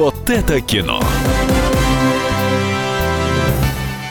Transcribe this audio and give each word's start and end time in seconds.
Вот 0.00 0.30
это 0.30 0.62
кино. 0.62 0.98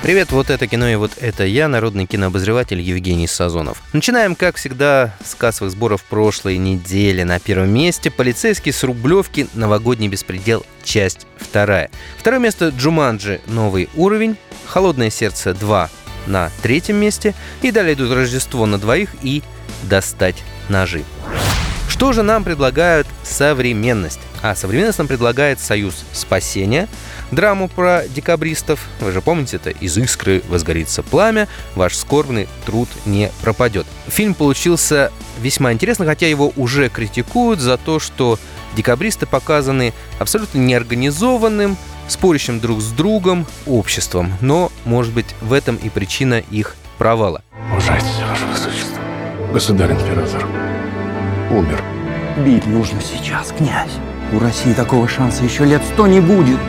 Привет, 0.04 0.32
вот 0.32 0.52
это 0.52 0.68
кино 0.68 0.88
и 0.88 0.94
вот 0.94 1.14
это 1.20 1.48
я, 1.48 1.68
народный 1.68 2.06
кинообозреватель 2.06 2.80
Евгений 2.80 3.26
Сазонов. 3.26 3.82
Начинаем, 3.92 4.36
как 4.36 4.58
всегда, 4.58 5.16
с 5.26 5.34
кассовых 5.34 5.72
сборов 5.72 6.04
прошлой 6.04 6.60
недели. 6.60 7.24
На 7.24 7.40
первом 7.40 7.72
месте 7.72 8.12
«Полицейский 8.12 8.72
с 8.72 8.84
Рублевки. 8.84 9.48
Новогодний 9.56 10.10
беспредел. 10.10 10.64
Часть 10.84 11.26
вторая». 11.38 11.90
Второе 12.20 12.40
место 12.40 12.70
«Джуманджи. 12.70 13.42
Новый 13.48 13.90
уровень». 13.96 14.38
«Холодное 14.68 15.10
сердце 15.10 15.58
2» 15.60 15.90
на 16.28 16.52
третьем 16.62 16.98
месте. 16.98 17.34
И 17.64 17.72
далее 17.72 17.96
идут 17.96 18.12
«Рождество 18.12 18.68
на 18.68 18.78
двоих» 18.78 19.10
и 19.24 19.42
«Достать 19.90 20.44
ножи». 20.70 21.04
Что 21.88 22.14
же 22.14 22.22
нам 22.22 22.44
предлагают 22.44 23.08
современность? 23.24 24.20
А 24.42 24.56
современность 24.56 24.98
нам 24.98 25.08
предлагает 25.08 25.60
«Союз 25.60 26.06
спасения», 26.14 26.88
драму 27.32 27.68
про 27.68 28.04
декабристов. 28.08 28.88
Вы 29.00 29.12
же 29.12 29.22
помните, 29.22 29.58
это 29.58 29.70
«Из 29.70 29.98
искры 29.98 30.42
возгорится 30.48 31.04
пламя, 31.04 31.48
ваш 31.76 31.96
скорбный 31.96 32.48
труд 32.66 32.90
не 33.06 33.32
пропадет». 33.42 33.86
Фильм 34.08 34.34
получился 34.34 35.12
весьма 35.42 35.74
интересно, 35.74 36.06
хотя 36.06 36.28
его 36.28 36.54
уже 36.56 36.90
критикуют 36.90 37.60
за 37.60 37.78
то, 37.78 38.00
что 38.00 38.40
декабристы 38.76 39.26
показаны 39.26 39.94
абсолютно 40.20 40.60
неорганизованным, 40.60 41.78
спорящим 42.08 42.60
друг 42.60 42.82
с 42.82 42.92
другом 42.92 43.46
обществом. 43.66 44.34
Но, 44.42 44.72
может 44.86 45.14
быть, 45.14 45.28
в 45.42 45.54
этом 45.54 45.76
и 45.76 45.90
причина 45.90 46.44
их 46.52 46.76
провала. 46.98 47.44
Ужайтесь, 47.76 48.20
ваше 48.28 48.46
высочество. 48.46 49.00
Государь-император 49.54 50.46
умер. 51.52 51.84
Бить 52.46 52.66
нужно 52.68 53.02
сейчас, 53.02 53.52
князь. 53.58 53.92
У 54.32 54.38
России 54.38 54.74
такого 54.74 55.08
шанса 55.08 55.44
еще 55.44 55.66
лет 55.66 55.82
сто 55.94 56.06
не 56.06 56.20
будет. 56.20 56.60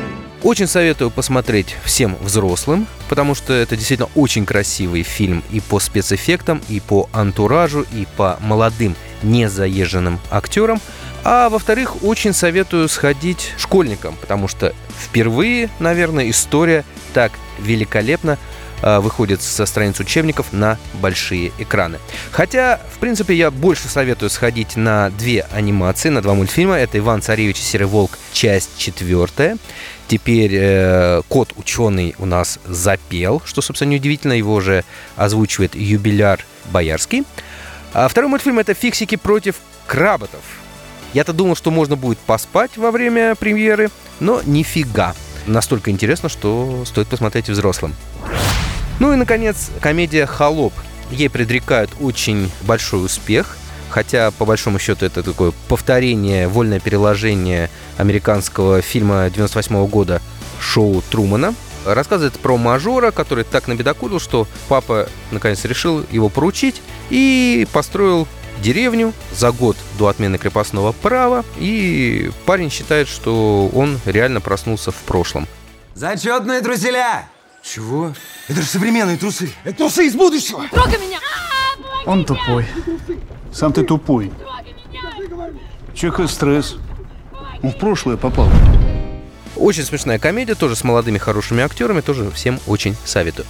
Очень 0.42 0.66
советую 0.66 1.10
посмотреть 1.10 1.76
всем 1.84 2.16
взрослым, 2.22 2.86
потому 3.10 3.34
что 3.34 3.52
это 3.52 3.76
действительно 3.76 4.08
очень 4.14 4.46
красивый 4.46 5.02
фильм 5.02 5.44
и 5.50 5.60
по 5.60 5.78
спецэффектам, 5.78 6.62
и 6.70 6.80
по 6.80 7.10
антуражу, 7.12 7.84
и 7.92 8.06
по 8.16 8.38
молодым 8.40 8.96
незаезженным 9.22 10.18
актерам. 10.30 10.80
А 11.22 11.50
во-вторых, 11.50 12.02
очень 12.02 12.32
советую 12.32 12.88
сходить 12.88 13.52
школьникам, 13.58 14.16
потому 14.18 14.48
что 14.48 14.74
впервые, 14.98 15.68
наверное, 15.78 16.30
история 16.30 16.84
так 17.12 17.32
великолепно 17.58 18.32
э, 18.32 18.59
выходит 18.82 19.42
со 19.42 19.66
страниц 19.66 20.00
учебников 20.00 20.52
на 20.52 20.78
большие 20.94 21.52
экраны. 21.58 21.98
Хотя, 22.30 22.80
в 22.94 22.98
принципе, 22.98 23.34
я 23.34 23.50
больше 23.50 23.88
советую 23.88 24.30
сходить 24.30 24.76
на 24.76 25.10
две 25.10 25.46
анимации, 25.52 26.08
на 26.08 26.22
два 26.22 26.34
мультфильма. 26.34 26.76
Это 26.76 26.98
«Иван 26.98 27.22
Царевич 27.22 27.58
и 27.58 27.62
Серый 27.62 27.86
Волк», 27.86 28.18
часть 28.32 28.78
четвертая. 28.78 29.58
Теперь 30.08 30.52
э, 30.54 31.22
кот 31.28 31.52
ученый 31.56 32.16
у 32.18 32.26
нас 32.26 32.58
запел, 32.66 33.42
что, 33.44 33.62
собственно, 33.62 33.90
неудивительно, 33.90 34.32
его 34.32 34.54
уже 34.54 34.84
озвучивает 35.14 35.76
юбиляр 35.76 36.44
Боярский. 36.72 37.24
А 37.92 38.08
второй 38.08 38.28
мультфильм 38.28 38.58
это 38.58 38.74
«Фиксики 38.74 39.16
против 39.16 39.56
кработов». 39.86 40.40
Я-то 41.12 41.32
думал, 41.32 41.56
что 41.56 41.70
можно 41.70 41.96
будет 41.96 42.18
поспать 42.18 42.76
во 42.76 42.90
время 42.90 43.34
премьеры, 43.34 43.90
но 44.20 44.42
нифига. 44.44 45.14
Настолько 45.46 45.90
интересно, 45.90 46.28
что 46.28 46.84
стоит 46.86 47.08
посмотреть 47.08 47.48
взрослым. 47.48 47.94
Ну 49.00 49.14
и, 49.14 49.16
наконец, 49.16 49.70
комедия 49.80 50.26
«Холоп». 50.26 50.74
Ей 51.10 51.30
предрекают 51.30 51.90
очень 52.00 52.52
большой 52.62 53.06
успех, 53.06 53.56
хотя, 53.88 54.30
по 54.30 54.44
большому 54.44 54.78
счету, 54.78 55.06
это 55.06 55.22
такое 55.22 55.52
повторение, 55.68 56.48
вольное 56.48 56.80
переложение 56.80 57.70
американского 57.96 58.82
фильма 58.82 59.30
98 59.30 59.86
года 59.86 60.20
«Шоу 60.60 61.02
Трумана». 61.10 61.54
Рассказывает 61.86 62.34
про 62.34 62.58
мажора, 62.58 63.10
который 63.10 63.44
так 63.44 63.68
набедокурил, 63.68 64.20
что 64.20 64.46
папа 64.68 65.08
наконец 65.30 65.64
решил 65.64 66.04
его 66.10 66.28
поручить 66.28 66.82
и 67.08 67.66
построил 67.72 68.28
деревню 68.62 69.14
за 69.34 69.50
год 69.50 69.78
до 69.98 70.08
отмены 70.08 70.36
крепостного 70.36 70.92
права, 70.92 71.42
и 71.56 72.30
парень 72.44 72.70
считает, 72.70 73.08
что 73.08 73.70
он 73.74 73.98
реально 74.04 74.42
проснулся 74.42 74.90
в 74.90 74.96
прошлом. 74.96 75.48
Зачетные 75.94 76.60
труселя! 76.60 77.24
Чего? 77.62 78.12
Это 78.48 78.62
же 78.62 78.66
современные 78.66 79.16
трусы. 79.16 79.52
Это 79.64 79.78
трусы 79.78 80.06
из 80.06 80.14
будущего. 80.14 80.64
Трогай 80.70 80.98
меня! 80.98 81.18
Он 82.06 82.24
тупой. 82.24 82.66
Сам 83.52 83.72
ты 83.72 83.84
тупой. 83.84 84.32
Чека 85.94 86.26
стресс. 86.26 86.76
Он 87.62 87.72
в 87.72 87.76
прошлое 87.76 88.16
попал. 88.16 88.48
Очень 89.56 89.84
смешная 89.84 90.18
комедия, 90.18 90.54
тоже 90.54 90.74
с 90.74 90.84
молодыми 90.84 91.18
хорошими 91.18 91.62
актерами, 91.62 92.00
тоже 92.00 92.30
всем 92.30 92.58
очень 92.66 92.96
советую. 93.04 93.46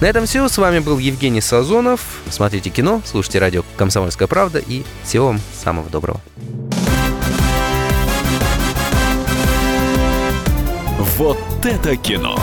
На 0.00 0.06
этом 0.06 0.26
все. 0.26 0.46
С 0.46 0.58
вами 0.58 0.80
был 0.80 0.98
Евгений 0.98 1.40
Сазонов. 1.40 2.02
Смотрите 2.28 2.68
кино, 2.68 3.00
слушайте 3.06 3.38
радио 3.38 3.64
«Комсомольская 3.76 4.28
правда» 4.28 4.58
и 4.58 4.84
всего 5.04 5.28
вам 5.28 5.40
самого 5.58 5.88
доброго. 5.88 6.20
Вот 11.16 11.38
это 11.64 11.96
кино. 11.96 12.38